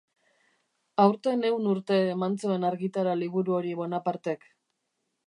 [1.01, 4.49] Aurten ehun urte eman zuen argitara liburu hori Bonapartek.